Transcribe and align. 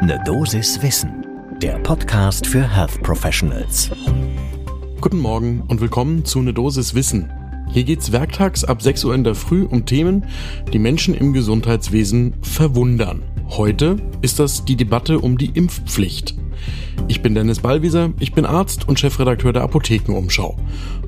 Ne 0.00 0.22
Dosis 0.24 0.80
Wissen, 0.80 1.26
der 1.60 1.76
Podcast 1.80 2.46
für 2.46 2.62
Health 2.62 3.02
Professionals. 3.02 3.90
Guten 5.00 5.18
Morgen 5.18 5.64
und 5.66 5.80
willkommen 5.80 6.24
zu 6.24 6.40
Ne 6.40 6.54
Dosis 6.54 6.94
Wissen. 6.94 7.32
Hier 7.72 7.82
geht's 7.82 8.12
werktags 8.12 8.62
ab 8.62 8.80
6 8.80 9.04
Uhr 9.04 9.14
in 9.16 9.24
der 9.24 9.34
Früh 9.34 9.64
um 9.64 9.86
Themen, 9.86 10.24
die 10.72 10.78
Menschen 10.78 11.14
im 11.14 11.32
Gesundheitswesen 11.32 12.34
verwundern. 12.42 13.24
Heute 13.48 13.96
ist 14.22 14.38
das 14.38 14.64
die 14.64 14.76
Debatte 14.76 15.18
um 15.18 15.36
die 15.36 15.50
Impfpflicht. 15.50 16.36
Ich 17.08 17.20
bin 17.20 17.34
Dennis 17.34 17.58
Ballwieser, 17.58 18.12
ich 18.20 18.32
bin 18.32 18.46
Arzt 18.46 18.88
und 18.88 19.00
Chefredakteur 19.00 19.52
der 19.52 19.62
Apothekenumschau. 19.62 20.56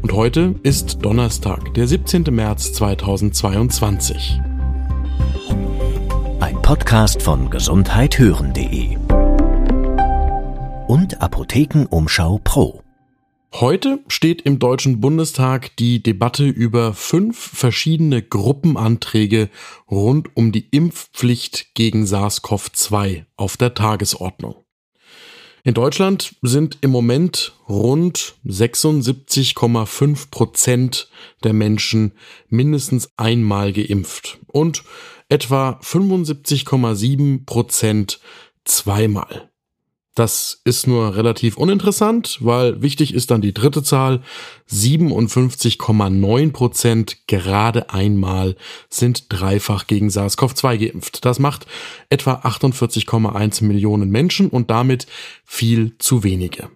Und 0.02 0.12
heute 0.12 0.56
ist 0.64 0.98
Donnerstag, 1.02 1.74
der 1.74 1.86
17. 1.86 2.24
März 2.30 2.72
2022. 2.72 4.40
Ein 6.40 6.62
Podcast 6.62 7.22
von 7.22 7.50
gesundheithören.de 7.50 8.96
und 10.88 11.20
Apothekenumschau 11.20 12.40
Pro. 12.42 12.82
Heute 13.52 14.00
steht 14.08 14.42
im 14.42 14.58
Deutschen 14.58 15.00
Bundestag 15.00 15.76
die 15.76 16.02
Debatte 16.02 16.46
über 16.46 16.94
fünf 16.94 17.38
verschiedene 17.38 18.22
Gruppenanträge 18.22 19.50
rund 19.90 20.34
um 20.34 20.50
die 20.50 20.66
Impfpflicht 20.70 21.74
gegen 21.74 22.04
SARS-CoV-2 22.04 23.26
auf 23.36 23.56
der 23.56 23.74
Tagesordnung. 23.74 24.64
In 25.62 25.74
Deutschland 25.74 26.36
sind 26.40 26.78
im 26.80 26.90
Moment 26.90 27.52
rund 27.68 28.34
76,5 28.46 30.30
Prozent 30.30 31.10
der 31.44 31.52
Menschen 31.52 32.12
mindestens 32.48 33.10
einmal 33.18 33.72
geimpft 33.72 34.38
und 34.46 34.84
etwa 35.28 35.78
75,7 35.82 37.44
Prozent 37.44 38.20
zweimal. 38.64 39.49
Das 40.20 40.60
ist 40.64 40.86
nur 40.86 41.16
relativ 41.16 41.56
uninteressant, 41.56 42.36
weil 42.42 42.82
wichtig 42.82 43.14
ist 43.14 43.30
dann 43.30 43.40
die 43.40 43.54
dritte 43.54 43.82
Zahl. 43.82 44.20
57,9 44.70 46.52
Prozent 46.52 47.26
gerade 47.26 47.88
einmal 47.88 48.54
sind 48.90 49.32
dreifach 49.32 49.86
gegen 49.86 50.10
SARS-CoV-2 50.10 50.76
geimpft. 50.76 51.24
Das 51.24 51.38
macht 51.38 51.64
etwa 52.10 52.34
48,1 52.34 53.64
Millionen 53.64 54.10
Menschen 54.10 54.50
und 54.50 54.70
damit 54.70 55.06
viel 55.46 55.96
zu 55.96 56.22
wenige. 56.22 56.68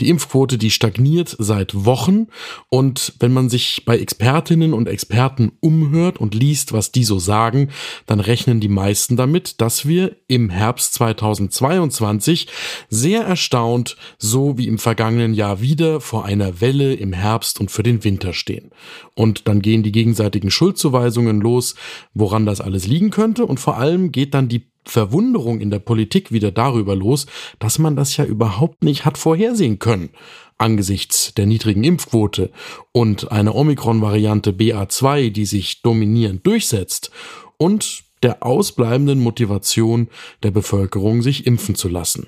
Die 0.00 0.08
Impfquote, 0.08 0.58
die 0.58 0.70
stagniert 0.70 1.36
seit 1.38 1.84
Wochen 1.84 2.26
und 2.68 3.14
wenn 3.20 3.32
man 3.32 3.48
sich 3.48 3.84
bei 3.84 3.98
Expertinnen 3.98 4.72
und 4.72 4.88
Experten 4.88 5.52
umhört 5.60 6.18
und 6.18 6.34
liest, 6.34 6.72
was 6.72 6.92
die 6.92 7.04
so 7.04 7.18
sagen, 7.18 7.70
dann 8.06 8.20
rechnen 8.20 8.60
die 8.60 8.68
meisten 8.68 9.16
damit, 9.16 9.60
dass 9.60 9.86
wir 9.86 10.16
im 10.28 10.50
Herbst 10.50 10.94
2022 10.94 12.48
sehr 12.88 13.22
erstaunt, 13.22 13.96
so 14.18 14.58
wie 14.58 14.66
im 14.66 14.78
vergangenen 14.78 15.34
Jahr 15.34 15.60
wieder 15.60 16.00
vor 16.00 16.24
einer 16.24 16.60
Welle 16.60 16.94
im 16.94 17.12
Herbst 17.12 17.60
und 17.60 17.70
für 17.70 17.82
den 17.82 18.04
Winter 18.04 18.32
stehen. 18.32 18.70
Und 19.14 19.48
dann 19.48 19.62
gehen 19.62 19.82
die 19.82 19.92
gegenseitigen 19.92 20.50
Schuldzuweisungen 20.50 21.40
los, 21.40 21.74
woran 22.14 22.46
das 22.46 22.60
alles 22.60 22.86
liegen 22.86 23.10
könnte 23.10 23.46
und 23.46 23.60
vor 23.60 23.76
allem 23.76 24.12
geht 24.12 24.34
dann 24.34 24.48
die 24.48 24.66
Verwunderung 24.90 25.60
in 25.60 25.70
der 25.70 25.78
Politik 25.78 26.32
wieder 26.32 26.50
darüber 26.50 26.96
los, 26.96 27.26
dass 27.58 27.78
man 27.78 27.96
das 27.96 28.16
ja 28.16 28.24
überhaupt 28.24 28.82
nicht 28.82 29.04
hat 29.04 29.18
vorhersehen 29.18 29.78
können. 29.78 30.10
Angesichts 30.56 31.34
der 31.34 31.46
niedrigen 31.46 31.84
Impfquote 31.84 32.50
und 32.92 33.30
einer 33.30 33.54
Omikron-Variante 33.54 34.50
BA2, 34.50 35.30
die 35.30 35.46
sich 35.46 35.82
dominierend 35.82 36.46
durchsetzt 36.46 37.10
und 37.56 38.04
der 38.22 38.42
ausbleibenden 38.44 39.20
Motivation 39.20 40.08
der 40.42 40.50
Bevölkerung, 40.50 41.22
sich 41.22 41.46
impfen 41.46 41.76
zu 41.76 41.88
lassen. 41.88 42.26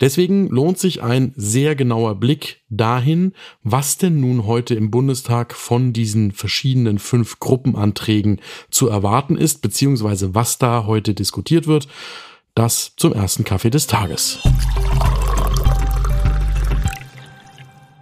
Deswegen 0.00 0.48
lohnt 0.48 0.78
sich 0.78 1.02
ein 1.02 1.32
sehr 1.36 1.76
genauer 1.76 2.14
Blick 2.14 2.62
dahin, 2.70 3.32
was 3.62 3.98
denn 3.98 4.20
nun 4.20 4.46
heute 4.46 4.74
im 4.74 4.90
Bundestag 4.90 5.54
von 5.54 5.92
diesen 5.92 6.32
verschiedenen 6.32 6.98
fünf 6.98 7.38
Gruppenanträgen 7.38 8.40
zu 8.70 8.88
erwarten 8.88 9.36
ist, 9.36 9.60
beziehungsweise 9.60 10.34
was 10.34 10.58
da 10.58 10.86
heute 10.86 11.14
diskutiert 11.14 11.66
wird. 11.66 11.86
Das 12.54 12.94
zum 12.96 13.12
ersten 13.12 13.44
Kaffee 13.44 13.70
des 13.70 13.86
Tages. 13.86 14.40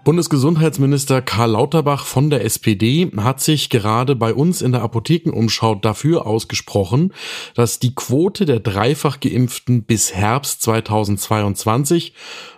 Bundesgesundheitsminister 0.08 1.20
Karl 1.20 1.50
Lauterbach 1.50 2.06
von 2.06 2.30
der 2.30 2.42
SPD 2.42 3.10
hat 3.18 3.42
sich 3.42 3.68
gerade 3.68 4.16
bei 4.16 4.32
uns 4.32 4.62
in 4.62 4.72
der 4.72 4.80
Apothekenumschau 4.80 5.74
dafür 5.74 6.26
ausgesprochen, 6.26 7.12
dass 7.54 7.78
die 7.78 7.94
Quote 7.94 8.46
der 8.46 8.58
dreifach 8.58 9.20
geimpften 9.20 9.82
bis 9.82 10.14
Herbst 10.14 10.62
2022 10.62 12.14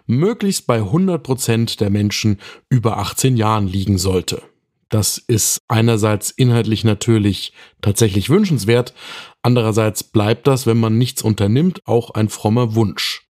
möglichst 0.07 0.69
bei 0.69 0.77
100 0.77 1.21
Prozent 1.21 1.81
der 1.81 1.91
Menschen 1.91 2.39
über 2.69 2.99
18 2.99 3.37
Jahren 3.37 3.67
liegen 3.67 3.99
sollte. 3.99 4.43
Das 4.89 5.19
ist 5.19 5.59
einerseits 5.67 6.31
inhaltlich 6.31 6.85
natürlich 6.85 7.53
tatsächlich 7.81 8.31
wünschenswert, 8.31 8.95
andererseits 9.43 10.05
bleibt 10.05 10.47
das, 10.47 10.69
wenn 10.69 10.79
man 10.79 10.99
nichts 10.99 11.23
unternimmt, 11.23 11.81
auch 11.85 12.11
ein 12.11 12.29
frommer 12.29 12.77
Wunsch. 12.77 13.29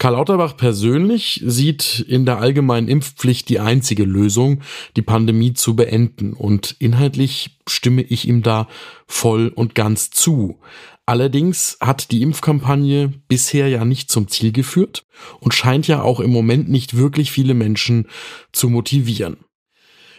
Karl 0.00 0.14
Lauterbach 0.14 0.56
persönlich 0.56 1.42
sieht 1.44 2.00
in 2.08 2.24
der 2.24 2.38
allgemeinen 2.38 2.88
Impfpflicht 2.88 3.50
die 3.50 3.60
einzige 3.60 4.04
Lösung, 4.04 4.62
die 4.96 5.02
Pandemie 5.02 5.52
zu 5.52 5.76
beenden. 5.76 6.32
Und 6.32 6.74
inhaltlich 6.78 7.58
stimme 7.68 8.00
ich 8.00 8.26
ihm 8.26 8.42
da 8.42 8.66
voll 9.06 9.52
und 9.54 9.74
ganz 9.74 10.08
zu. 10.08 10.58
Allerdings 11.04 11.76
hat 11.82 12.12
die 12.12 12.22
Impfkampagne 12.22 13.12
bisher 13.28 13.68
ja 13.68 13.84
nicht 13.84 14.10
zum 14.10 14.28
Ziel 14.28 14.52
geführt 14.52 15.04
und 15.38 15.52
scheint 15.52 15.86
ja 15.86 16.00
auch 16.00 16.20
im 16.20 16.30
Moment 16.30 16.70
nicht 16.70 16.96
wirklich 16.96 17.30
viele 17.30 17.52
Menschen 17.52 18.08
zu 18.52 18.70
motivieren. 18.70 19.36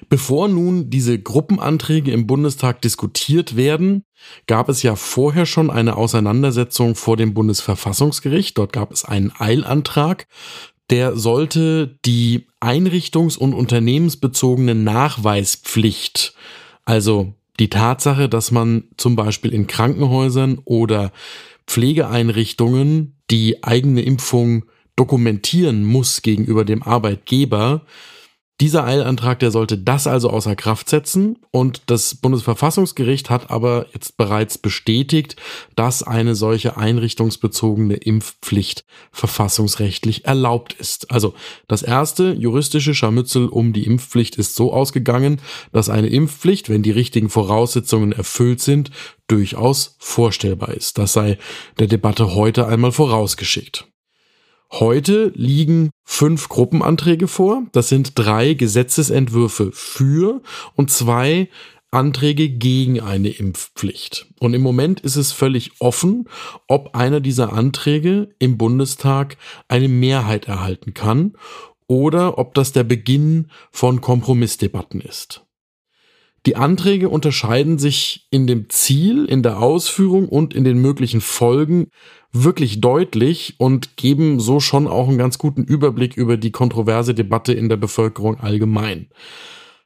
Bevor 0.09 0.47
nun 0.47 0.89
diese 0.89 1.19
Gruppenanträge 1.19 2.11
im 2.11 2.27
Bundestag 2.27 2.81
diskutiert 2.81 3.55
werden, 3.55 4.03
gab 4.47 4.69
es 4.69 4.83
ja 4.83 4.95
vorher 4.95 5.45
schon 5.45 5.69
eine 5.69 5.95
Auseinandersetzung 5.95 6.95
vor 6.95 7.17
dem 7.17 7.33
Bundesverfassungsgericht. 7.33 8.57
Dort 8.57 8.73
gab 8.73 8.91
es 8.91 9.05
einen 9.05 9.31
Eilantrag, 9.37 10.27
der 10.89 11.15
sollte 11.15 11.97
die 12.05 12.47
einrichtungs- 12.59 13.37
und 13.37 13.53
unternehmensbezogene 13.53 14.75
Nachweispflicht, 14.75 16.33
also 16.83 17.33
die 17.59 17.69
Tatsache, 17.69 18.27
dass 18.27 18.51
man 18.51 18.85
zum 18.97 19.15
Beispiel 19.15 19.53
in 19.53 19.67
Krankenhäusern 19.67 20.59
oder 20.65 21.11
Pflegeeinrichtungen 21.67 23.15
die 23.29 23.63
eigene 23.63 24.01
Impfung 24.01 24.65
dokumentieren 24.95 25.85
muss 25.85 26.21
gegenüber 26.21 26.65
dem 26.65 26.83
Arbeitgeber, 26.83 27.85
dieser 28.61 28.85
Eilantrag, 28.85 29.39
der 29.39 29.49
sollte 29.49 29.75
das 29.75 30.05
also 30.05 30.29
außer 30.29 30.55
Kraft 30.55 30.87
setzen 30.87 31.39
und 31.49 31.81
das 31.87 32.13
Bundesverfassungsgericht 32.13 33.31
hat 33.31 33.49
aber 33.49 33.87
jetzt 33.91 34.17
bereits 34.17 34.59
bestätigt, 34.59 35.35
dass 35.75 36.03
eine 36.03 36.35
solche 36.35 36.77
einrichtungsbezogene 36.77 37.95
Impfpflicht 37.95 38.85
verfassungsrechtlich 39.11 40.25
erlaubt 40.25 40.73
ist. 40.73 41.09
Also 41.09 41.33
das 41.67 41.81
erste 41.81 42.33
juristische 42.33 42.93
Scharmützel 42.93 43.47
um 43.47 43.73
die 43.73 43.85
Impfpflicht 43.85 44.35
ist 44.35 44.53
so 44.53 44.71
ausgegangen, 44.71 45.41
dass 45.71 45.89
eine 45.89 46.07
Impfpflicht, 46.07 46.69
wenn 46.69 46.83
die 46.83 46.91
richtigen 46.91 47.29
Voraussetzungen 47.29 48.11
erfüllt 48.11 48.61
sind, 48.61 48.91
durchaus 49.27 49.95
vorstellbar 49.97 50.75
ist. 50.75 50.99
Das 50.99 51.13
sei 51.13 51.39
der 51.79 51.87
Debatte 51.87 52.35
heute 52.35 52.67
einmal 52.67 52.91
vorausgeschickt. 52.91 53.90
Heute 54.71 55.33
liegen 55.35 55.89
fünf 56.05 56.47
Gruppenanträge 56.47 57.27
vor. 57.27 57.63
Das 57.73 57.89
sind 57.89 58.13
drei 58.15 58.53
Gesetzesentwürfe 58.53 59.71
für 59.73 60.41
und 60.75 60.89
zwei 60.89 61.49
Anträge 61.91 62.47
gegen 62.47 63.01
eine 63.01 63.29
Impfpflicht. 63.29 64.27
Und 64.39 64.53
im 64.53 64.61
Moment 64.61 65.01
ist 65.01 65.17
es 65.17 65.33
völlig 65.33 65.81
offen, 65.81 66.29
ob 66.67 66.95
einer 66.95 67.19
dieser 67.19 67.51
Anträge 67.51 68.33
im 68.39 68.57
Bundestag 68.57 69.35
eine 69.67 69.89
Mehrheit 69.89 70.47
erhalten 70.47 70.93
kann 70.93 71.33
oder 71.87 72.37
ob 72.37 72.53
das 72.53 72.71
der 72.71 72.85
Beginn 72.85 73.51
von 73.71 73.99
Kompromissdebatten 73.99 75.01
ist. 75.01 75.45
Die 76.47 76.55
Anträge 76.55 77.09
unterscheiden 77.09 77.77
sich 77.77 78.27
in 78.31 78.47
dem 78.47 78.69
Ziel, 78.69 79.25
in 79.25 79.43
der 79.43 79.59
Ausführung 79.59 80.27
und 80.27 80.55
in 80.55 80.63
den 80.63 80.81
möglichen 80.81 81.21
Folgen 81.21 81.91
wirklich 82.31 82.81
deutlich 82.81 83.55
und 83.59 83.95
geben 83.95 84.39
so 84.39 84.59
schon 84.59 84.87
auch 84.87 85.07
einen 85.07 85.19
ganz 85.19 85.37
guten 85.37 85.63
Überblick 85.63 86.17
über 86.17 86.37
die 86.37 86.51
kontroverse 86.51 87.13
Debatte 87.13 87.53
in 87.53 87.69
der 87.69 87.77
Bevölkerung 87.77 88.39
allgemein. 88.39 89.09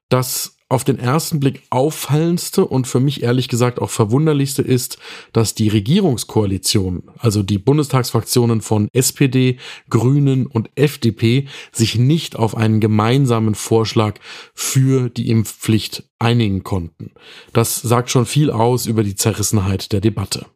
Das 0.07 0.54
auf 0.67 0.83
den 0.83 0.97
ersten 0.97 1.39
Blick 1.39 1.61
auffallendste 1.69 2.65
und 2.65 2.87
für 2.87 2.99
mich 2.99 3.21
ehrlich 3.21 3.49
gesagt 3.49 3.79
auch 3.79 3.91
verwunderlichste 3.91 4.63
ist, 4.63 4.97
dass 5.31 5.53
die 5.53 5.69
Regierungskoalition, 5.69 7.03
also 7.19 7.43
die 7.43 7.59
Bundestagsfraktionen 7.59 8.61
von 8.61 8.89
SPD, 8.91 9.57
Grünen 9.89 10.47
und 10.47 10.71
FDP, 10.75 11.47
sich 11.71 11.97
nicht 11.97 12.35
auf 12.35 12.57
einen 12.57 12.79
gemeinsamen 12.79 13.53
Vorschlag 13.53 14.15
für 14.55 15.09
die 15.09 15.29
Impfpflicht 15.29 16.09
einigen 16.17 16.63
konnten. 16.63 17.11
Das 17.53 17.75
sagt 17.75 18.09
schon 18.09 18.25
viel 18.25 18.49
aus 18.49 18.87
über 18.87 19.03
die 19.03 19.15
Zerrissenheit 19.15 19.91
der 19.91 20.01
Debatte. 20.01 20.47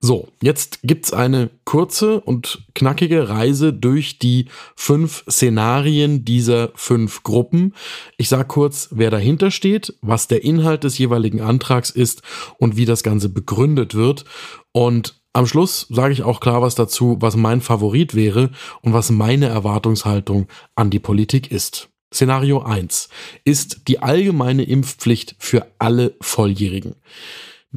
So, 0.00 0.28
jetzt 0.42 0.80
gibt's 0.82 1.12
eine 1.12 1.50
kurze 1.64 2.20
und 2.20 2.64
knackige 2.74 3.28
Reise 3.28 3.72
durch 3.72 4.18
die 4.18 4.46
fünf 4.74 5.24
Szenarien 5.28 6.24
dieser 6.24 6.70
fünf 6.74 7.22
Gruppen. 7.22 7.74
Ich 8.16 8.28
sage 8.28 8.44
kurz, 8.44 8.88
wer 8.90 9.10
dahinter 9.10 9.50
steht, 9.50 9.94
was 10.02 10.28
der 10.28 10.44
Inhalt 10.44 10.84
des 10.84 10.98
jeweiligen 10.98 11.40
Antrags 11.40 11.90
ist 11.90 12.22
und 12.58 12.76
wie 12.76 12.84
das 12.84 13.02
Ganze 13.02 13.28
begründet 13.28 13.94
wird. 13.94 14.24
Und 14.72 15.20
am 15.32 15.46
Schluss 15.46 15.86
sage 15.90 16.12
ich 16.12 16.22
auch 16.22 16.40
klar 16.40 16.62
was 16.62 16.74
dazu, 16.74 17.16
was 17.20 17.36
mein 17.36 17.60
Favorit 17.60 18.14
wäre 18.14 18.50
und 18.82 18.92
was 18.92 19.10
meine 19.10 19.46
Erwartungshaltung 19.46 20.46
an 20.74 20.90
die 20.90 20.98
Politik 20.98 21.50
ist. 21.50 21.88
Szenario 22.12 22.62
1 22.62 23.08
ist 23.44 23.88
die 23.88 23.98
allgemeine 23.98 24.62
Impfpflicht 24.62 25.36
für 25.38 25.66
alle 25.78 26.14
Volljährigen. 26.20 26.94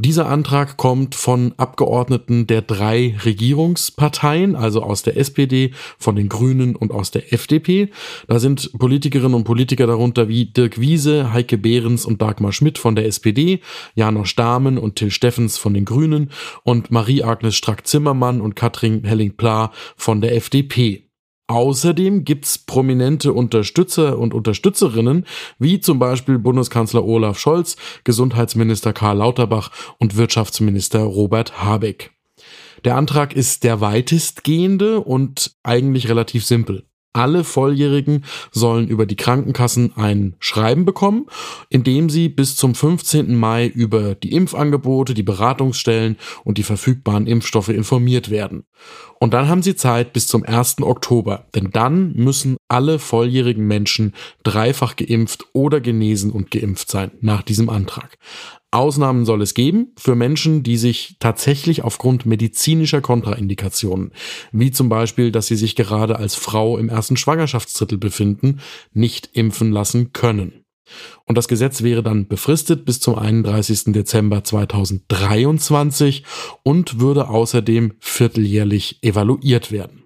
Dieser 0.02 0.30
Antrag 0.30 0.78
kommt 0.78 1.14
von 1.14 1.54
Abgeordneten 1.58 2.48
der 2.48 2.62
drei 2.62 3.18
Regierungsparteien, 3.26 4.56
also 4.56 4.82
aus 4.82 5.04
der 5.04 5.18
SPD, 5.18 5.72
von 5.98 6.16
den 6.16 6.30
Grünen 6.30 6.78
und 6.78 6.94
aus 6.94 7.12
der 7.12 7.34
FDP. 7.34 7.90
Da 8.26 8.40
sind 8.40 8.72
Politikerinnen 8.80 9.34
und 9.34 9.44
Politiker 9.44 9.88
darunter 9.88 10.30
wie 10.30 10.46
Dirk 10.46 10.80
Wiese, 10.80 11.34
Heike 11.34 11.58
Behrens 11.58 12.06
und 12.06 12.22
Dagmar 12.22 12.54
Schmidt 12.54 12.78
von 12.78 12.96
der 12.96 13.08
SPD, 13.08 13.60
Janosch 13.94 14.38
Dahmen 14.38 14.78
und 14.78 14.96
Till 14.96 15.12
Steffens 15.12 15.58
von 15.58 15.74
den 15.74 15.84
Grünen 15.84 16.30
und 16.64 16.92
Marie-Agnes 16.92 17.58
Strack-Zimmermann 17.58 18.40
und 18.40 18.56
Katrin 18.56 19.04
Helling-Pla 19.04 19.74
von 19.98 20.22
der 20.22 20.34
FDP. 20.34 21.09
Außerdem 21.50 22.26
gibt's 22.26 22.60
prominente 22.60 23.34
Unterstützer 23.34 24.20
und 24.20 24.36
Unterstützerinnen, 24.36 25.26
wie 25.58 25.80
zum 25.80 25.98
Beispiel 25.98 26.38
Bundeskanzler 26.38 27.04
Olaf 27.04 27.40
Scholz, 27.40 27.76
Gesundheitsminister 28.04 28.94
Karl 28.94 29.18
Lauterbach 29.18 29.72
und 29.98 30.16
Wirtschaftsminister 30.16 31.00
Robert 31.00 31.64
Habeck. 31.64 32.12
Der 32.86 32.98
Antrag 32.98 33.36
ist 33.36 33.64
der 33.64 33.82
weitestgehende 33.82 35.02
und 35.02 35.56
eigentlich 35.64 36.08
relativ 36.08 36.46
simpel. 36.46 36.86
Alle 37.14 37.44
Volljährigen 37.44 38.24
sollen 38.52 38.88
über 38.88 39.08
die 39.08 39.16
Krankenkassen 39.16 39.94
ein 39.96 40.36
Schreiben 40.40 40.86
bekommen, 40.86 41.26
in 41.70 41.84
dem 41.84 42.10
sie 42.10 42.30
bis 42.30 42.56
zum 42.56 42.76
15. 42.76 43.36
Mai 43.36 43.66
über 43.68 44.14
die 44.14 44.32
Impfangebote, 44.32 45.16
die 45.16 45.24
Beratungsstellen 45.24 46.18
und 46.44 46.60
die 46.60 46.64
verfügbaren 46.64 47.26
Impfstoffe 47.26 47.70
informiert 47.70 48.30
werden. 48.30 48.66
Und 49.20 49.34
dann 49.34 49.48
haben 49.48 49.64
sie 49.64 49.76
Zeit 49.76 50.14
bis 50.14 50.28
zum 50.28 50.44
1. 50.44 50.82
Oktober, 50.82 51.48
denn 51.56 51.72
dann 51.72 52.14
müssen 52.14 52.58
alle 52.70 53.00
volljährigen 53.00 53.68
Menschen 53.68 54.14
dreifach 54.44 54.96
geimpft 54.96 55.46
oder 55.54 55.82
genesen 55.82 56.32
und 56.32 56.52
geimpft 56.52 56.90
sein 56.90 57.12
nach 57.22 57.42
diesem 57.42 57.70
Antrag. 57.70 58.18
Ausnahmen 58.72 59.26
soll 59.26 59.42
es 59.42 59.56
geben 59.56 59.94
für 59.98 60.16
Menschen, 60.16 60.62
die 60.62 60.78
sich 60.78 61.16
tatsächlich 61.20 61.84
aufgrund 61.84 62.28
medizinischer 62.28 63.02
Kontraindikationen, 63.02 64.12
wie 64.52 64.70
zum 64.70 64.90
Beispiel, 64.90 65.32
dass 65.32 65.48
sie 65.48 65.56
sich 65.56 65.76
gerade 65.76 66.18
als 66.18 66.36
Frau 66.36 66.78
im 66.78 66.90
ersten 66.90 67.18
Schwangerschaftsdrittel 67.18 67.98
befinden, 67.98 68.60
nicht 68.94 69.32
impfen 69.34 69.72
lassen 69.72 70.14
können. 70.14 70.66
Und 71.26 71.38
das 71.38 71.48
Gesetz 71.48 71.82
wäre 71.84 72.04
dann 72.04 72.28
befristet 72.28 72.86
bis 72.86 73.00
zum 73.00 73.16
31. 73.16 73.94
Dezember 73.94 74.44
2023 74.44 76.24
und 76.64 77.00
würde 77.00 77.28
außerdem 77.28 77.94
vierteljährlich 78.00 79.00
evaluiert 79.04 79.72
werden. 79.72 79.99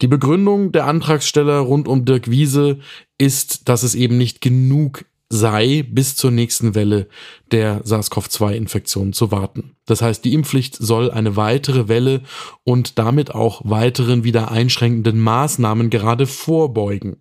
Die 0.00 0.08
Begründung 0.08 0.70
der 0.70 0.86
Antragsteller 0.86 1.58
rund 1.58 1.88
um 1.88 2.04
Dirk 2.04 2.30
Wiese 2.30 2.78
ist, 3.18 3.68
dass 3.68 3.82
es 3.82 3.94
eben 3.94 4.16
nicht 4.16 4.40
genug 4.40 5.04
sei, 5.28 5.84
bis 5.86 6.16
zur 6.16 6.30
nächsten 6.30 6.74
Welle 6.74 7.08
der 7.50 7.84
SARS-CoV-2-Infektion 7.84 9.12
zu 9.12 9.30
warten. 9.30 9.76
Das 9.86 10.00
heißt, 10.00 10.24
die 10.24 10.32
Impfpflicht 10.32 10.76
soll 10.76 11.10
eine 11.10 11.36
weitere 11.36 11.88
Welle 11.88 12.22
und 12.64 12.98
damit 12.98 13.34
auch 13.34 13.60
weiteren 13.64 14.24
wieder 14.24 14.50
einschränkenden 14.50 15.18
Maßnahmen 15.20 15.90
gerade 15.90 16.26
vorbeugen. 16.26 17.18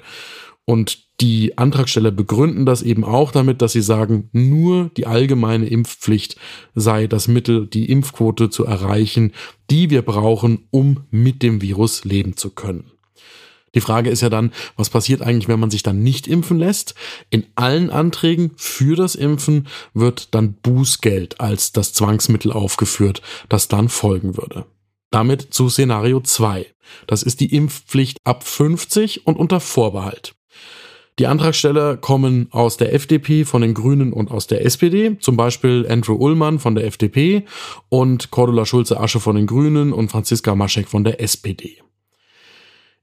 Und 0.66 1.07
die 1.20 1.58
Antragsteller 1.58 2.12
begründen 2.12 2.66
das 2.66 2.84
eben 2.84 3.04
auch 3.04 3.32
damit, 3.32 3.62
dass 3.64 3.72
sie 3.72 3.82
sagen, 3.82 4.30
nur 4.34 4.92
die 4.98 5.08
allgemeine 5.08 5.66
Impfpflicht 5.68 6.38
sei 6.76 7.08
das 7.08 7.28
Mittel, 7.28 7.66
die 7.66 7.90
Impfquote 7.90 8.52
zu 8.52 8.66
erreichen, 8.66 9.34
die 9.72 9.90
wir 9.90 10.04
brauchen, 10.04 10.68
um 10.70 11.06
mit 11.10 11.42
dem 11.42 11.62
Virus 11.62 12.06
leben 12.06 12.38
zu 12.38 12.52
können. 12.52 12.92
Die 13.74 13.82
Frage 13.82 14.10
ist 14.10 14.22
ja 14.22 14.30
dann, 14.30 14.54
was 14.76 14.90
passiert 14.90 15.22
eigentlich, 15.22 15.48
wenn 15.48 15.60
man 15.60 15.72
sich 15.72 15.84
dann 15.84 16.02
nicht 16.02 16.28
impfen 16.28 16.58
lässt? 16.58 16.96
In 17.30 17.46
allen 17.56 17.90
Anträgen 17.90 18.52
für 18.56 18.96
das 18.96 19.16
Impfen 19.16 19.68
wird 19.94 20.34
dann 20.34 20.54
Bußgeld 20.54 21.42
als 21.42 21.74
das 21.74 21.94
Zwangsmittel 21.94 22.52
aufgeführt, 22.52 23.22
das 23.50 23.68
dann 23.68 23.90
folgen 23.90 24.38
würde. 24.38 24.66
Damit 25.12 25.54
zu 25.54 25.70
Szenario 25.70 26.22
2. 26.22 26.66
Das 27.08 27.24
ist 27.24 27.40
die 27.40 27.54
Impfpflicht 27.54 28.20
ab 28.24 28.44
50 28.44 29.26
und 29.28 29.38
unter 29.38 29.60
Vorbehalt. 29.60 30.37
Die 31.20 31.26
Antragsteller 31.26 31.98
kommen 31.98 32.48
aus 32.52 32.78
der 32.78 32.94
FDP, 32.94 33.44
von 33.44 33.64
den 33.64 33.74
Grünen 33.74 34.14
und 34.14 34.30
aus 34.30 34.46
der 34.46 34.64
SPD, 34.64 35.18
zum 35.20 35.36
Beispiel 35.36 35.88
Andrew 35.90 36.14
Ullmann 36.14 36.60
von 36.60 36.76
der 36.76 36.86
FDP 36.86 37.44
und 37.90 38.30
Cordula 38.30 38.66
Schulze-Asche 38.66 39.20
von 39.20 39.36
den 39.36 39.48
Grünen 39.48 39.94
und 39.94 40.10
Franziska 40.12 40.54
Maschek 40.54 40.88
von 40.88 41.04
der 41.04 41.20
SPD. 41.20 41.82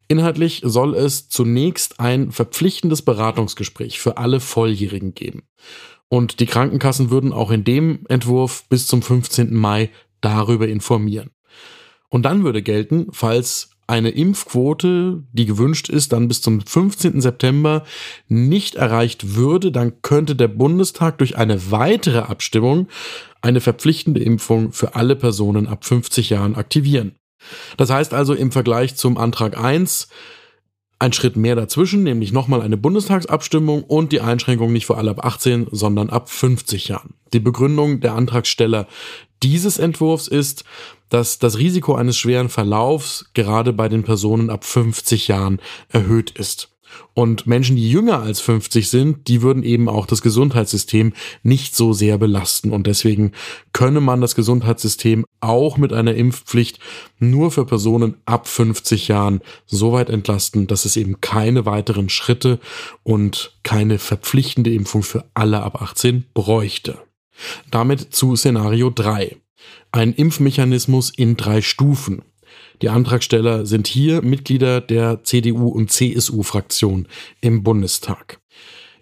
Inhaltlich 0.07 0.61
soll 0.65 0.95
es 0.95 1.29
zunächst 1.29 1.99
ein 1.99 2.31
verpflichtendes 2.31 3.03
Beratungsgespräch 3.03 3.99
für 3.99 4.17
alle 4.17 4.39
Volljährigen 4.39 5.15
geben. 5.15 5.43
Und 6.09 6.39
die 6.39 6.47
Krankenkassen 6.47 7.11
würden 7.11 7.33
auch 7.33 7.51
in 7.51 7.65
dem 7.65 8.05
Entwurf 8.09 8.69
bis 8.69 8.87
zum 8.87 9.03
15. 9.03 9.53
Mai 9.55 9.91
darüber 10.21 10.69
informieren. 10.69 11.31
Und 12.11 12.23
dann 12.23 12.45
würde 12.45 12.63
gelten, 12.63 13.09
falls 13.11 13.74
eine 13.87 14.11
Impfquote, 14.11 15.23
die 15.33 15.47
gewünscht 15.47 15.89
ist, 15.89 16.13
dann 16.13 16.29
bis 16.29 16.41
zum 16.41 16.61
15. 16.61 17.21
September 17.21 17.85
nicht 18.29 18.77
erreicht 18.77 19.37
würde, 19.37 19.71
dann 19.73 20.01
könnte 20.03 20.37
der 20.37 20.49
Bundestag 20.49 21.19
durch 21.19 21.37
eine 21.37 21.71
weitere 21.71 22.21
Abstimmung 22.21 22.89
eine 23.43 23.61
verpflichtende 23.61 24.23
Impfung 24.23 24.73
für 24.73 24.95
alle 24.95 25.17
Personen 25.17 25.67
ab 25.67 25.85
50 25.85 26.31
Jahren 26.31 26.55
aktivieren. 26.55 27.13
Das 27.77 27.91
heißt 27.91 28.15
also 28.15 28.33
im 28.33 28.53
Vergleich 28.53 28.97
zum 28.97 29.19
Antrag 29.19 29.59
1 29.59 30.09
ein 30.99 31.13
Schritt 31.13 31.37
mehr 31.37 31.55
dazwischen, 31.57 32.03
nämlich 32.03 32.33
nochmal 32.33 32.63
eine 32.63 32.79
Bundestagsabstimmung 32.79 33.83
und 33.85 34.13
die 34.13 34.23
Einschränkung 34.23 34.73
nicht 34.73 34.87
für 34.87 34.97
alle 34.97 35.11
ab 35.11 35.25
18, 35.25 35.67
sondern 35.71 36.09
ab 36.09 36.31
50 36.31 36.89
Jahren. 36.89 37.15
Die 37.35 37.41
Begründung 37.41 38.01
der 38.01 38.15
Antragsteller 38.15 38.87
dieses 39.43 39.79
Entwurfs 39.79 40.29
ist, 40.29 40.65
dass 41.15 41.39
das 41.39 41.59
Risiko 41.59 41.95
eines 41.95 42.17
schweren 42.17 42.49
Verlaufs 42.49 43.27
gerade 43.35 43.73
bei 43.73 43.89
den 43.89 44.03
Personen 44.03 44.51
ab 44.51 44.65
50 44.65 45.29
Jahren 45.29 45.61
erhöht 45.89 46.33
ist. 46.33 46.71
Und 47.13 47.47
Menschen, 47.47 47.77
die 47.77 47.89
jünger 47.89 48.21
als 48.21 48.41
50 48.41 48.91
sind, 48.91 49.29
die 49.29 49.41
würden 49.41 49.63
eben 49.63 49.89
auch 49.89 50.07
das 50.07 50.23
Gesundheitssystem 50.23 51.13
nicht 51.45 51.77
so 51.77 51.93
sehr 51.93 52.19
belasten. 52.19 52.73
Und 52.73 52.89
deswegen 52.89 53.31
könne 53.73 54.01
man 54.01 54.21
das 54.21 54.35
Gesundheitssystem 54.35 55.25
auch 55.39 55.77
mit 55.77 55.93
einer 55.93 56.17
Impfpflicht 56.17 56.81
nur 57.21 57.53
für 57.53 57.65
Personen 57.65 58.17
ab 58.27 58.49
50 58.49 59.07
Jahren 59.07 59.41
so 59.67 59.93
weit 59.93 60.11
entlasten, 60.11 60.67
dass 60.67 60.85
es 60.85 60.97
eben 60.97 61.21
keine 61.21 61.65
weiteren 61.65 62.09
Schritte 62.09 62.59
und 63.05 63.57
keine 63.63 64.01
verpflichtende 64.01 64.75
Impfung 64.75 65.05
für 65.05 65.25
alle 65.35 65.63
ab 65.63 65.81
18 65.81 66.25
bräuchte. 66.35 66.99
Damit 67.71 68.15
zu 68.15 68.35
Szenario 68.35 68.91
3. 68.91 69.37
Ein 69.93 70.13
Impfmechanismus 70.13 71.11
in 71.11 71.37
drei 71.37 71.63
Stufen. 71.63 72.23
Die 72.83 72.89
Antragsteller 72.89 73.67
sind 73.67 73.87
hier 73.87 74.23
Mitglieder 74.23 74.81
der 74.81 75.23
CDU 75.25 75.69
und 75.69 75.91
CSU-Fraktion 75.91 77.09
im 77.41 77.63
Bundestag. 77.63 78.41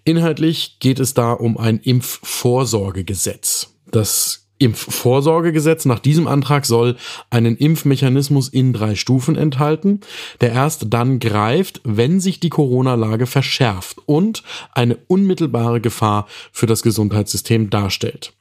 Inhaltlich 0.04 0.78
geht 0.80 1.00
es 1.00 1.14
da 1.14 1.32
um 1.32 1.56
ein 1.56 1.78
Impfvorsorgegesetz. 1.78 3.74
Das 3.90 4.42
Impfvorsorgegesetz 4.58 5.86
nach 5.86 5.98
diesem 5.98 6.28
Antrag 6.28 6.66
soll 6.66 6.96
einen 7.30 7.56
Impfmechanismus 7.56 8.48
in 8.48 8.72
drei 8.72 8.94
Stufen 8.94 9.36
enthalten, 9.36 10.00
der 10.40 10.52
erst 10.52 10.86
dann 10.90 11.18
greift, 11.18 11.80
wenn 11.84 12.20
sich 12.20 12.38
die 12.38 12.48
Corona-Lage 12.48 13.26
verschärft 13.26 13.98
und 14.06 14.44
eine 14.72 14.98
unmittelbare 15.08 15.80
Gefahr 15.80 16.26
für 16.52 16.66
das 16.66 16.82
Gesundheitssystem 16.82 17.70
darstellt. 17.70 18.34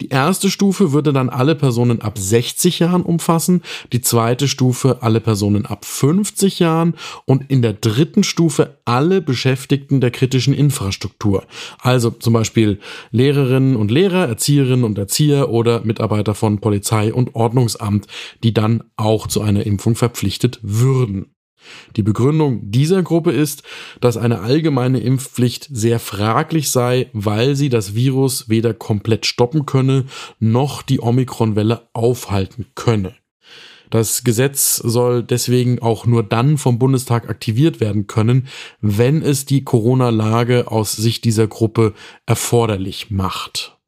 Die 0.00 0.08
erste 0.08 0.50
Stufe 0.50 0.92
würde 0.92 1.12
dann 1.12 1.28
alle 1.28 1.54
Personen 1.54 2.02
ab 2.02 2.18
60 2.18 2.80
Jahren 2.80 3.02
umfassen, 3.02 3.62
die 3.92 4.00
zweite 4.00 4.48
Stufe 4.48 4.98
alle 5.02 5.20
Personen 5.20 5.66
ab 5.66 5.84
50 5.84 6.58
Jahren 6.58 6.94
und 7.26 7.48
in 7.48 7.62
der 7.62 7.74
dritten 7.74 8.24
Stufe 8.24 8.78
alle 8.84 9.22
Beschäftigten 9.22 10.00
der 10.00 10.10
kritischen 10.10 10.52
Infrastruktur. 10.52 11.44
Also 11.78 12.10
zum 12.10 12.32
Beispiel 12.32 12.80
Lehrerinnen 13.12 13.76
und 13.76 13.92
Lehrer, 13.92 14.26
Erzieherinnen 14.26 14.84
und 14.84 14.98
Erzieher 14.98 15.50
oder 15.50 15.84
Mitarbeiter 15.84 16.34
von 16.34 16.58
Polizei 16.58 17.14
und 17.14 17.36
Ordnungsamt, 17.36 18.08
die 18.42 18.52
dann 18.52 18.82
auch 18.96 19.28
zu 19.28 19.42
einer 19.42 19.64
Impfung 19.64 19.94
verpflichtet 19.94 20.58
würden. 20.62 21.33
Die 21.96 22.02
Begründung 22.02 22.70
dieser 22.70 23.02
Gruppe 23.02 23.32
ist, 23.32 23.62
dass 24.00 24.16
eine 24.16 24.40
allgemeine 24.40 25.00
Impfpflicht 25.00 25.68
sehr 25.72 25.98
fraglich 25.98 26.70
sei, 26.70 27.10
weil 27.12 27.56
sie 27.56 27.68
das 27.68 27.94
Virus 27.94 28.48
weder 28.48 28.74
komplett 28.74 29.26
stoppen 29.26 29.66
könne, 29.66 30.06
noch 30.40 30.82
die 30.82 31.00
Omikronwelle 31.00 31.88
aufhalten 31.92 32.66
könne. 32.74 33.14
Das 33.90 34.24
Gesetz 34.24 34.76
soll 34.76 35.22
deswegen 35.22 35.80
auch 35.80 36.04
nur 36.04 36.24
dann 36.24 36.58
vom 36.58 36.80
Bundestag 36.80 37.28
aktiviert 37.28 37.78
werden 37.78 38.08
können, 38.08 38.48
wenn 38.80 39.22
es 39.22 39.46
die 39.46 39.62
Corona-Lage 39.62 40.68
aus 40.68 40.92
Sicht 40.92 41.24
dieser 41.24 41.46
Gruppe 41.46 41.94
erforderlich 42.26 43.12
macht. 43.12 43.78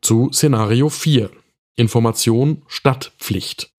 Zu 0.00 0.30
Szenario 0.32 0.88
4. 0.88 1.30
Information 1.76 2.62
statt 2.68 3.12
Pflicht. 3.18 3.72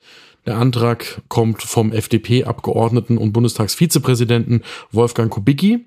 Der 0.45 0.57
Antrag 0.57 1.21
kommt 1.29 1.62
vom 1.62 1.91
FDP-Abgeordneten 1.91 3.17
und 3.17 3.31
Bundestagsvizepräsidenten 3.31 4.62
Wolfgang 4.91 5.31
Kubicki. 5.31 5.85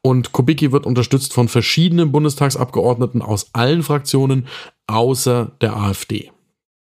Und 0.00 0.32
Kubicki 0.32 0.72
wird 0.72 0.86
unterstützt 0.86 1.32
von 1.32 1.48
verschiedenen 1.48 2.10
Bundestagsabgeordneten 2.10 3.22
aus 3.22 3.50
allen 3.52 3.82
Fraktionen 3.82 4.46
außer 4.86 5.52
der 5.60 5.76
AfD. 5.76 6.30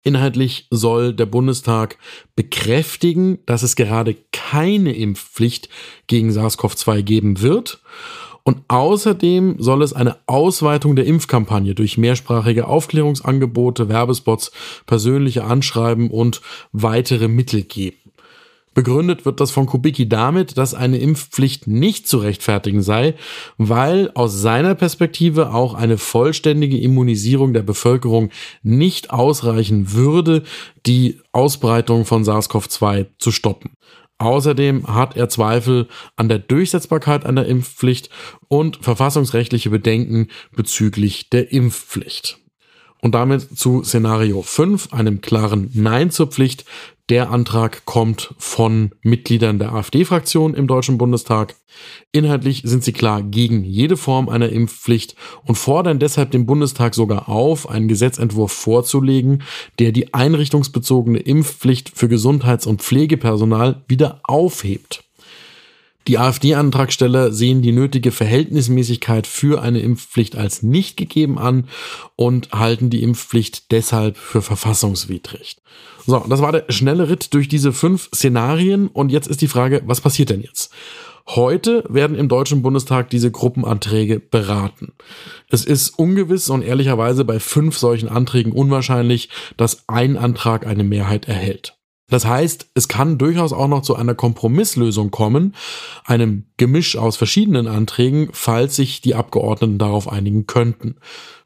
Inhaltlich 0.03 0.67
soll 0.71 1.15
der 1.15 1.27
Bundestag 1.27 1.97
bekräftigen, 2.37 3.39
dass 3.47 3.63
es 3.63 3.77
gerade 3.77 4.17
keine 4.33 4.95
Impfpflicht 4.95 5.69
gegen 6.07 6.31
SARS-CoV-2 6.31 7.03
geben 7.03 7.41
wird 7.41 7.81
und 8.45 8.59
außerdem 8.69 9.57
soll 9.59 9.83
es 9.83 9.95
eine 9.95 10.17
Ausweitung 10.27 10.97
der 10.97 11.07
Impfkampagne 11.07 11.75
durch 11.75 11.97
mehrsprachige 11.97 12.67
Aufklärungsangebote, 12.67 13.89
Werbespots, 13.89 14.53
persönliche 14.87 15.45
Anschreiben 15.45 16.11
und 16.11 16.43
weitere 16.73 17.29
Mittel 17.29 17.63
geben. 17.63 17.97
Begründet 18.75 19.25
wird 19.25 19.41
das 19.41 19.53
von 19.53 19.67
Kubicki 19.67 20.09
damit, 20.09 20.59
dass 20.59 20.75
eine 20.75 20.99
Impfpflicht 20.99 21.69
nicht 21.69 22.09
zu 22.09 22.19
rechtfertigen 22.19 22.83
sei, 22.83 23.15
weil 23.57 24.11
aus 24.15 24.43
seiner 24.43 24.75
Perspektive 24.75 25.55
auch 25.55 25.75
eine 25.75 25.97
vollständige 25.97 26.79
Immunisierung 26.79 27.55
der 27.55 27.63
Bevölkerung 27.63 28.31
nicht 28.65 29.11
ausreichen 29.11 29.93
würde, 29.93 30.43
die 30.87 31.21
Ausbreitung 31.31 32.05
von 32.05 32.25
SARS-CoV-2 32.25 33.07
zu 33.19 33.31
stoppen. 33.31 33.71
Außerdem 34.19 34.87
hat 34.87 35.17
er 35.17 35.29
Zweifel 35.29 35.89
an 36.17 36.29
der 36.29 36.39
Durchsetzbarkeit 36.39 37.27
einer 37.27 37.47
Impfpflicht 37.47 38.11
und 38.49 38.79
verfassungsrechtliche 38.83 39.71
Bedenken 39.71 40.29
bezüglich 40.53 41.31
der 41.31 41.53
Impfpflicht. 41.53 42.39
Und 43.01 43.15
damit 43.15 43.59
zu 43.59 43.83
Szenario 43.85 44.41
5, 44.41 44.93
einem 44.95 45.21
klaren 45.21 45.71
Nein 45.75 46.11
zur 46.11 46.29
Pflicht. 46.29 46.65
Der 47.11 47.31
Antrag 47.31 47.85
kommt 47.85 48.35
von 48.39 48.93
Mitgliedern 49.03 49.59
der 49.59 49.75
AfD-Fraktion 49.75 50.55
im 50.55 50.67
Deutschen 50.67 50.97
Bundestag. 50.97 51.55
Inhaltlich 52.13 52.63
sind 52.65 52.83
sie 52.83 52.95
klar 52.95 53.23
gegen 53.23 53.63
jede 53.63 53.99
Form 53.99 54.31
einer 54.31 54.49
Impfpflicht 54.49 55.15
und 55.45 55.57
fordern 55.57 55.99
deshalb 55.99 56.31
den 56.31 56.47
Bundestag 56.47 56.95
sogar 56.95 57.29
auf, 57.29 57.69
einen 57.69 57.89
Gesetzentwurf 57.89 58.53
vorzulegen, 58.53 59.43
der 59.79 59.93
die 59.93 60.15
einrichtungsbezogene 60.15 61.19
Impfpflicht 61.19 61.93
für 61.95 62.09
Gesundheits- 62.09 62.67
und 62.67 62.81
Pflegepersonal 62.81 63.85
wieder 63.87 64.21
aufhebt. 64.23 65.04
Die 66.07 66.19
AfD-Antragsteller 66.19 67.33
sehen 67.33 67.63
die 67.63 67.73
nötige 67.73 68.11
Verhältnismäßigkeit 68.11 69.27
für 69.27 69.63
eine 69.63 69.81
Impfpflicht 69.81 70.37
als 70.37 70.63
nicht 70.63 70.97
gegeben 70.97 71.39
an 71.39 71.69
und 72.17 72.51
halten 72.53 72.91
die 72.91 73.03
Impfpflicht 73.03 73.71
deshalb 73.71 74.19
für 74.19 74.43
verfassungswidrig. 74.43 75.57
So, 76.07 76.25
das 76.29 76.43
war 76.43 76.53
der 76.53 76.67
schnelle 76.69 77.09
Ritt 77.09 77.33
durch 77.33 77.49
diese 77.49 77.73
fünf 77.73 78.11
Szenarien 78.15 78.89
und 78.89 79.11
jetzt 79.11 79.29
ist 79.29 79.41
die 79.41 79.49
Frage, 79.49 79.83
was 79.87 80.03
passiert 80.03 80.29
denn 80.29 80.43
jetzt? 80.43 80.71
Heute 81.27 81.85
werden 81.89 82.19
im 82.19 82.29
Deutschen 82.29 82.61
Bundestag 82.61 83.09
diese 83.09 83.31
Gruppenanträge 83.31 84.21
beraten. 84.21 84.93
Es 85.49 85.65
ist 85.65 85.99
ungewiss 85.99 86.51
und 86.51 86.61
ehrlicherweise 86.61 87.25
bei 87.25 87.41
fünf 87.41 87.79
solchen 87.79 88.11
Anträgen 88.11 88.53
unwahrscheinlich, 88.53 89.31
dass 89.57 89.89
ein 89.89 90.19
Antrag 90.19 90.67
eine 90.67 90.85
Mehrheit 90.85 91.27
erhält. 91.27 91.79
Das 92.15 92.27
heißt, 92.27 92.71
es 92.75 92.87
kann 92.87 93.19
durchaus 93.19 93.53
auch 93.53 93.67
noch 93.67 93.83
zu 93.83 93.97
einer 93.97 94.15
Kompromisslösung 94.15 95.11
kommen, 95.11 95.53
einem 96.05 96.45
Gemisch 96.59 96.97
aus 96.97 97.17
verschiedenen 97.17 97.67
Anträgen, 97.67 98.29
falls 98.31 98.77
sich 98.77 99.01
die 99.01 99.17
Abgeordneten 99.17 99.79
darauf 99.79 100.09
einigen 100.09 100.47
könnten. 100.47 100.95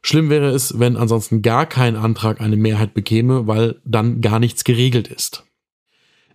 Schlimm 0.03 0.29
wäre 0.29 0.49
es, 0.49 0.77
wenn 0.77 0.95
ansonsten 0.95 1.41
gar 1.41 1.65
kein 1.65 1.95
Antrag 1.95 2.39
eine 2.39 2.55
Mehrheit 2.55 2.93
bekäme, 2.93 3.47
weil 3.47 3.81
dann 3.83 4.21
gar 4.21 4.39
nichts 4.39 4.63
geregelt 4.63 5.07
ist. 5.07 5.43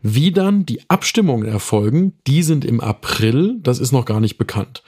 Wie 0.03 0.33
dann 0.33 0.67
die 0.67 0.81
Abstimmungen 0.91 1.47
erfolgen, 1.47 2.15
die 2.27 2.43
sind 2.43 2.65
im 2.65 2.81
April, 2.81 3.61
das 3.63 3.79
ist 3.79 3.93
noch 3.93 4.05
gar 4.05 4.19
nicht 4.19 4.37
bekannt. 4.37 4.83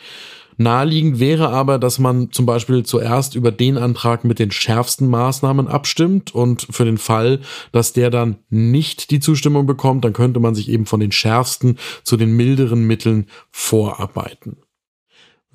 Naheliegend 0.59 1.21
wäre 1.21 1.51
aber, 1.51 1.79
dass 1.79 1.99
man 1.99 2.33
zum 2.33 2.47
Beispiel 2.47 2.85
zuerst 2.85 3.35
über 3.35 3.53
den 3.53 3.77
Antrag 3.77 4.25
mit 4.25 4.39
den 4.39 4.51
schärfsten 4.51 5.09
Maßnahmen 5.09 5.69
abstimmt 5.69 6.35
und 6.35 6.67
für 6.71 6.85
den 6.85 6.99
Fall, 6.99 7.41
dass 7.73 7.93
der 7.93 8.11
dann 8.11 8.37
nicht 8.49 9.11
die 9.11 9.21
Zustimmung 9.21 9.67
bekommt, 9.67 10.05
dann 10.05 10.15
könnte 10.15 10.41
man 10.41 10.55
sich 10.55 10.71
eben 10.71 10.87
von 10.87 11.01
den 11.01 11.13
schärfsten 11.13 11.79
zu 12.05 12.17
den 12.17 12.37
milderen 12.37 12.87
Mitteln 12.87 13.27
vorarbeiten. 13.51 14.57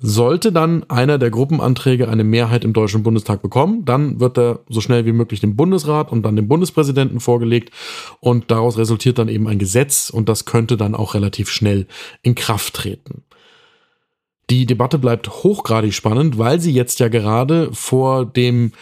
Sollte 0.04 0.50
dann 0.50 0.82
einer 0.90 1.16
der 1.16 1.30
Gruppenanträge 1.30 2.08
eine 2.08 2.24
Mehrheit 2.24 2.64
im 2.64 2.72
Deutschen 2.72 3.04
Bundestag 3.04 3.40
bekommen, 3.40 3.84
dann 3.84 4.18
wird 4.18 4.36
er 4.36 4.60
so 4.68 4.80
schnell 4.80 5.06
wie 5.06 5.12
möglich 5.12 5.40
dem 5.40 5.54
Bundesrat 5.54 6.10
und 6.10 6.24
dann 6.24 6.34
dem 6.34 6.48
Bundespräsidenten 6.48 7.20
vorgelegt 7.20 7.72
und 8.18 8.50
daraus 8.50 8.78
resultiert 8.78 9.18
dann 9.18 9.28
eben 9.28 9.46
ein 9.46 9.60
Gesetz 9.60 10.10
und 10.10 10.28
das 10.28 10.44
könnte 10.44 10.76
dann 10.76 10.96
auch 10.96 11.14
relativ 11.14 11.50
schnell 11.50 11.86
in 12.22 12.34
Kraft 12.34 12.74
treten. 12.74 13.22
Die 14.50 14.66
Debatte 14.66 14.98
bleibt 14.98 15.28
hochgradig 15.28 15.94
spannend, 15.94 16.38
weil 16.38 16.60
sie 16.60 16.72
jetzt 16.72 17.00
ja 17.00 17.08
gerade 17.08 17.70
vor 17.72 18.26
dem 18.26 18.72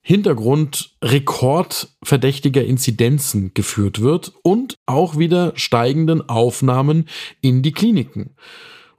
Hintergrund 0.00 0.96
rekordverdächtiger 1.02 2.64
Inzidenzen 2.64 3.52
geführt 3.52 4.00
wird 4.00 4.32
und 4.42 4.76
auch 4.86 5.18
wieder 5.18 5.52
steigenden 5.56 6.28
Aufnahmen 6.28 7.08
in 7.40 7.62
die 7.62 7.72
Kliniken. 7.72 8.34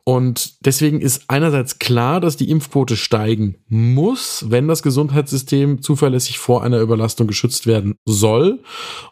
Und 0.03 0.65
deswegen 0.65 1.01
ist 1.01 1.25
einerseits 1.27 1.79
klar, 1.79 2.19
dass 2.19 2.37
die 2.37 2.49
Impfquote 2.49 2.97
steigen 2.97 3.63
muss, 3.67 4.45
wenn 4.49 4.67
das 4.67 4.83
Gesundheitssystem 4.83 5.81
zuverlässig 5.81 6.39
vor 6.39 6.63
einer 6.63 6.79
Überlastung 6.79 7.27
geschützt 7.27 7.67
werden 7.67 7.95
soll. 8.05 8.63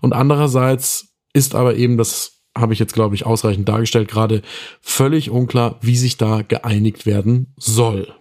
Und 0.01 0.13
andererseits 0.13 1.15
ist 1.33 1.55
aber 1.55 1.75
eben 1.75 1.97
das 1.97 2.36
habe 2.59 2.73
ich 2.73 2.79
jetzt, 2.79 2.93
glaube 2.93 3.15
ich, 3.15 3.25
ausreichend 3.25 3.67
dargestellt, 3.69 4.09
gerade 4.09 4.41
völlig 4.81 5.29
unklar, 5.29 5.77
wie 5.81 5.97
sich 5.97 6.17
da 6.17 6.41
geeinigt 6.41 7.05
werden 7.05 7.53
soll. 7.57 8.13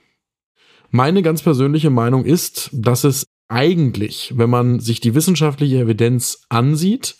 Meine 0.90 1.22
ganz 1.22 1.42
persönliche 1.42 1.90
Meinung 1.90 2.24
ist, 2.24 2.70
dass 2.72 3.04
es 3.04 3.26
eigentlich, 3.48 4.34
wenn 4.36 4.50
man 4.50 4.80
sich 4.80 5.00
die 5.00 5.14
wissenschaftliche 5.14 5.78
Evidenz 5.78 6.42
ansieht 6.48 7.16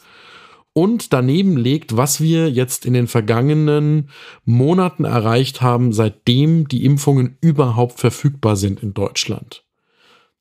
und 0.73 1.13
daneben 1.13 1.57
legt, 1.57 1.97
was 1.97 2.21
wir 2.21 2.51
jetzt 2.51 2.85
in 2.85 2.93
den 2.93 3.07
vergangenen 3.07 4.11
Monaten 4.45 5.05
erreicht 5.05 5.63
haben, 5.63 5.93
seitdem 5.93 6.69
die 6.69 6.85
Impfungen 6.85 7.39
überhaupt 7.41 7.99
verfügbar 7.99 8.57
sind 8.57 8.83
in 8.83 8.93
Deutschland, 8.93 9.65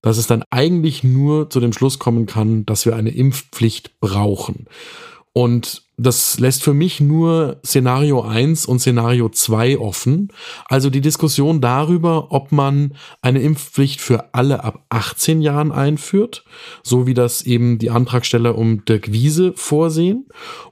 dass 0.01 0.17
es 0.17 0.27
dann 0.27 0.43
eigentlich 0.49 1.03
nur 1.03 1.49
zu 1.49 1.59
dem 1.59 1.73
Schluss 1.73 1.99
kommen 1.99 2.25
kann, 2.25 2.65
dass 2.65 2.85
wir 2.85 2.95
eine 2.95 3.11
Impfpflicht 3.11 3.99
brauchen. 3.99 4.67
Und 5.37 5.83
das 5.97 6.39
lässt 6.39 6.63
für 6.63 6.73
mich 6.73 7.01
nur 7.01 7.59
Szenario 7.65 8.21
1 8.21 8.65
und 8.67 8.79
Szenario 8.79 9.27
2 9.27 9.79
offen. 9.79 10.29
Also 10.69 10.89
die 10.89 11.01
Diskussion 11.01 11.59
darüber, 11.59 12.31
ob 12.31 12.53
man 12.53 12.95
eine 13.21 13.41
Impfpflicht 13.41 13.99
für 13.99 14.33
alle 14.33 14.63
ab 14.63 14.85
18 14.87 15.41
Jahren 15.41 15.73
einführt, 15.73 16.45
so 16.83 17.05
wie 17.05 17.13
das 17.13 17.41
eben 17.41 17.79
die 17.79 17.89
Antragsteller 17.89 18.57
um 18.57 18.85
Dirk 18.85 19.11
Wiese 19.11 19.51
vorsehen, 19.57 20.29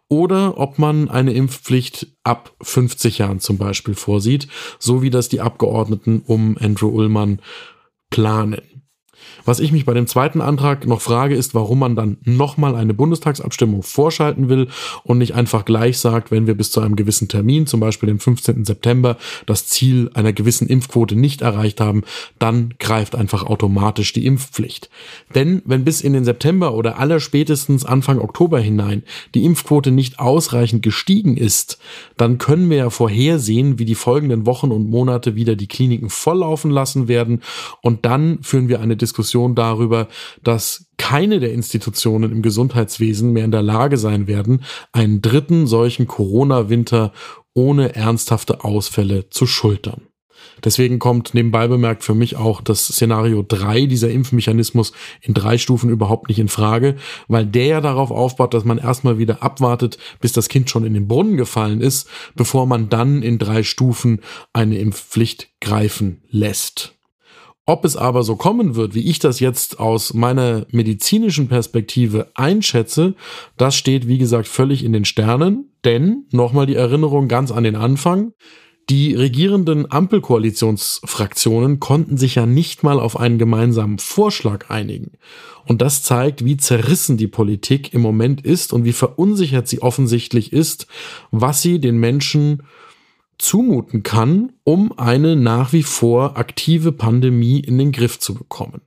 oder 0.08 0.58
ob 0.58 0.79
man 0.79 1.10
eine 1.10 1.34
Impfpflicht 1.34 2.15
ab 2.24 2.53
50 2.62 3.17
Jahren 3.17 3.41
zum 3.41 3.58
Beispiel 3.58 3.96
vorsieht, 3.96 4.48
so 4.79 5.01
wie 5.01 5.10
das 5.10 5.27
die 5.27 5.41
Abgeordneten 5.41 6.24
um 6.25 6.58
Andrew 6.58 6.88
Ullmann 6.88 7.41
planen. 8.10 8.62
Was 9.45 9.59
ich 9.59 9.71
mich 9.71 9.85
bei 9.85 9.93
dem 9.93 10.07
zweiten 10.07 10.41
Antrag 10.41 10.87
noch 10.87 11.01
frage, 11.01 11.35
ist, 11.35 11.53
warum 11.53 11.79
man 11.79 11.95
dann 11.95 12.17
nochmal 12.23 12.75
eine 12.75 12.93
Bundestagsabstimmung 12.93 13.83
vorschalten 13.83 14.47
will 14.47 14.67
und 15.03 15.17
nicht 15.17 15.35
einfach 15.35 15.65
gleich 15.65 15.97
sagt, 15.97 16.31
wenn 16.31 16.47
wir 16.47 16.55
bis 16.55 16.71
zu 16.71 16.79
einem 16.79 16.95
gewissen 16.95 17.27
Termin, 17.27 17.67
zum 17.67 17.79
Beispiel 17.79 18.07
dem 18.07 18.19
15. 18.19 18.63
September, 18.65 19.17
das 19.45 19.67
Ziel 19.67 20.09
einer 20.13 20.31
gewissen 20.31 20.67
Impfquote 20.67 21.15
nicht 21.15 21.41
erreicht 21.41 21.81
haben, 21.81 22.03
dann 22.39 22.73
greift 22.79 23.15
einfach 23.15 23.43
automatisch 23.43 24.13
die 24.13 24.25
Impfpflicht. 24.25 24.89
Denn 25.35 25.61
wenn 25.65 25.83
bis 25.83 26.01
in 26.01 26.13
den 26.13 26.25
September 26.25 26.73
oder 26.73 26.99
aller 26.99 27.19
spätestens 27.19 27.85
Anfang 27.85 28.19
Oktober 28.19 28.59
hinein 28.59 29.03
die 29.35 29.43
Impfquote 29.43 29.91
nicht 29.91 30.19
ausreichend 30.19 30.83
gestiegen 30.83 31.35
ist, 31.35 31.79
dann 32.17 32.37
können 32.37 32.69
wir 32.69 32.77
ja 32.77 32.89
vorhersehen, 32.89 33.77
wie 33.79 33.85
die 33.85 33.95
folgenden 33.95 34.45
Wochen 34.45 34.71
und 34.71 34.89
Monate 34.89 35.35
wieder 35.35 35.55
die 35.55 35.67
Kliniken 35.67 36.09
volllaufen 36.09 36.71
lassen 36.71 37.07
werden 37.07 37.41
und 37.81 38.05
dann 38.05 38.39
führen 38.41 38.69
wir 38.69 38.79
eine 38.79 38.95
Diskussion 38.95 39.12
Diskussion 39.13 39.53
darüber, 39.53 40.08
dass 40.43 40.88
keine 40.98 41.39
der 41.39 41.53
Institutionen 41.53 42.32
im 42.32 42.41
Gesundheitswesen 42.41 43.32
mehr 43.32 43.46
in 43.46 43.51
der 43.51 43.62
Lage 43.62 43.98
sein 43.98 44.25
werden, 44.25 44.63
einen 44.91 45.22
dritten 45.22 45.67
solchen 45.67 46.08
Corona-Winter 46.08 47.13
ohne 47.53 47.93
ernsthafte 47.96 48.63
Ausfälle 48.63 49.29
zu 49.29 49.46
schultern. 49.46 50.01
Deswegen 50.63 50.98
kommt 50.98 51.36
nebenbei 51.36 51.67
bemerkt 51.67 52.03
für 52.03 52.15
mich 52.15 52.38
auch 52.38 52.62
das 52.62 52.88
Szenario 52.88 53.46
3, 53.48 53.86
dieser 53.86 54.10
Impfmechanismus 54.10 54.93
in 55.22 55.36
drei 55.36 55.60
Stufen 55.60 55.91
überhaupt 55.91 56.27
nicht 56.27 56.39
in 56.39 56.48
Frage, 56.50 56.96
weil 57.27 57.46
der 57.46 57.65
ja 57.65 57.82
darauf 57.82 58.10
aufbaut, 58.10 58.53
dass 58.55 58.65
man 58.65 58.79
erstmal 58.79 59.20
wieder 59.20 59.43
abwartet, 59.43 60.00
bis 60.22 60.32
das 60.32 60.50
Kind 60.50 60.70
schon 60.72 60.86
in 60.86 60.96
den 60.96 61.08
Brunnen 61.08 61.38
gefallen 61.38 61.82
ist, 61.82 62.10
bevor 62.36 62.65
man 62.65 62.89
dann 62.89 63.22
in 63.22 63.38
drei 63.38 63.62
Stufen 63.62 64.22
eine 64.53 64.79
Impfpflicht 64.79 65.50
greifen 65.62 66.24
lässt. 66.29 66.96
Ob 67.65 67.86
es 67.86 67.96
aber 67.96 68.24
so 68.24 68.36
kommen 68.36 68.75
wird, 68.75 68.93
wie 68.93 69.10
ich 69.10 69.20
das 69.20 69.39
jetzt 69.39 69.79
aus 69.79 70.13
meiner 70.13 70.65
medizinischen 70.72 71.48
Perspektive 71.48 72.29
einschätze, 72.36 73.15
das 73.55 73.75
steht 73.75 74.08
wie 74.08 74.17
gesagt 74.17 74.50
völlig 74.50 74.84
in 74.84 74.91
den 74.91 75.05
Sternen, 75.05 75.72
denn 75.86 76.25
nochmal 76.32 76.65
die 76.65 76.75
Erinnerung 76.75 77.29
ganz 77.29 77.51
an 77.51 77.63
den 77.63 77.77
Anfang, 77.77 78.34
die 78.89 79.15
regierenden 79.15 79.89
Ampelkoalitionsfraktionen 79.89 81.79
konnten 81.79 82.17
sich 82.17 82.36
ja 82.36 82.46
nicht 82.46 82.84
mal 82.84 83.00
auf 83.00 83.17
einen 83.17 83.38
gemeinsamen 83.38 83.98
Vorschlag 83.98 84.70
einigen. 84.70 85.12
Und 85.65 85.82
das 85.82 86.03
zeigt, 86.03 86.43
wie 86.43 86.58
zerrissen 86.58 87.15
die 87.15 87.29
Politik 87.29 87.93
im 87.93 88.01
Moment 88.01 88.46
ist 88.46 88.74
und 88.74 88.84
wie 88.84 88.91
verunsichert 88.91 89.70
sie 89.70 89.82
offensichtlich 89.82 90.51
ist, 90.51 90.88
was 91.32 91.62
sie 91.62 91.79
den 91.79 91.98
Menschen 91.98 92.63
zumuten 93.43 94.03
kann, 94.03 94.53
um 94.63 94.97
eine 94.97 95.35
nach 95.35 95.73
wie 95.73 95.83
vor 95.83 96.38
aktive 96.38 96.91
Pandemie 96.91 97.59
in 97.59 97.77
den 97.77 97.91
Griff 97.91 98.19
zu 98.19 98.33
bekommen. 98.33 98.81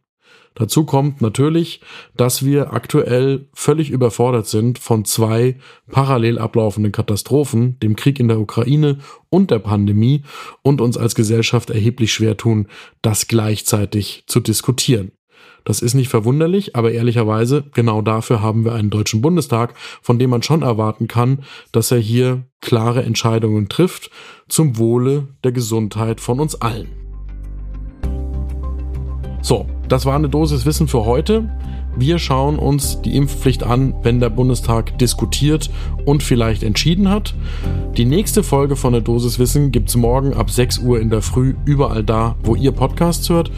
Dazu 0.55 0.85
kommt 0.85 1.21
natürlich, 1.21 1.83
dass 2.17 2.43
wir 2.43 2.73
aktuell 2.73 3.51
völlig 3.53 3.91
überfordert 3.91 4.47
sind 4.47 4.79
von 4.79 5.05
zwei 5.05 5.59
parallel 5.91 6.39
ablaufenden 6.39 6.93
Katastrophen, 6.93 7.79
dem 7.81 7.95
Krieg 7.95 8.19
in 8.19 8.29
der 8.29 8.41
Ukraine 8.41 8.99
und 9.29 9.51
der 9.51 9.59
Pandemie 9.59 10.23
und 10.63 10.81
uns 10.81 10.97
als 10.97 11.15
Gesellschaft 11.15 11.69
erheblich 11.69 12.15
schwer 12.15 12.39
tun, 12.39 12.69
das 13.03 13.29
gleichzeitig 13.29 14.25
zu 14.27 14.41
diskutieren. 14.41 15.13
Das 15.67 15.83
ist 15.83 15.95
nicht 15.95 16.09
verwunderlich, 16.09 16.77
aber 16.77 16.93
ehrlicherweise, 16.93 17.65
genau 17.75 18.01
dafür 18.01 18.41
haben 18.41 18.65
wir 18.65 18.73
einen 18.73 18.89
Deutschen 18.89 19.21
Bundestag, 19.21 19.75
von 20.01 20.17
dem 20.17 20.31
man 20.31 20.45
schon 20.45 20.63
erwarten 20.63 21.09
kann, 21.09 21.43
dass 21.73 21.91
er 21.91 21.99
hier 21.99 22.45
klare 22.61 23.03
Entscheidungen 23.03 23.69
trifft 23.69 24.13
zum 24.49 24.79
Wohle 24.79 25.27
der 25.43 25.51
Gesundheit 25.51 26.21
von 26.21 26.39
uns 26.39 26.55
allen. 26.55 26.87
So, 29.43 29.67
das 29.89 30.07
war 30.07 30.15
eine 30.15 30.29
Dosis 30.29 30.67
Wissen 30.67 30.89
für 30.89 31.05
heute. 31.05 31.49
Wir 31.99 32.19
schauen 32.19 32.59
uns 32.59 33.01
die 33.01 33.17
Impfpflicht 33.17 33.63
an, 33.63 33.95
wenn 34.03 34.21
der 34.21 34.29
Bundestag 34.29 34.99
diskutiert 34.99 35.71
und 36.05 36.23
vielleicht 36.23 36.63
entschieden 36.63 37.09
hat. 37.09 37.35
Die 37.97 38.05
nächste 38.05 38.43
Folge 38.43 38.77
von 38.77 38.93
der 38.93 39.01
Dosis 39.01 39.39
Wissen 39.39 39.73
gibt 39.73 39.89
es 39.89 39.97
morgen 39.97 40.35
ab 40.35 40.51
6 40.51 40.79
Uhr 40.79 41.01
in 41.01 41.09
der 41.09 41.23
Früh 41.23 41.55
überall 41.65 42.05
da, 42.05 42.37
wo 42.43 42.55
ihr 42.55 42.73
Podcasts 42.73 43.31
hört. 43.31 43.51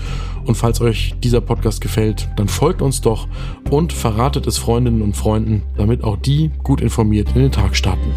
Und 0.44 0.54
falls 0.54 0.80
euch 0.80 1.14
dieser 1.22 1.40
Podcast 1.40 1.80
gefällt, 1.80 2.28
dann 2.36 2.46
folgt 2.46 2.80
uns 2.80 3.00
doch 3.00 3.26
und 3.70 3.92
verratet 3.92 4.46
es 4.46 4.56
Freundinnen 4.56 5.02
und 5.02 5.16
Freunden, 5.16 5.62
damit 5.76 6.04
auch 6.04 6.16
die 6.16 6.52
gut 6.62 6.80
informiert 6.80 7.30
in 7.34 7.42
den 7.42 7.52
Tag 7.52 7.74
starten. 7.74 8.12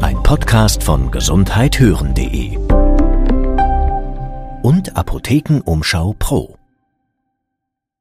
Ein 0.00 0.22
Podcast 0.22 0.82
von 0.82 1.10
gesundheithören.de 1.10 2.56
und 4.62 4.96
Apothekenumschau 4.96 6.14
Pro. 6.18 6.61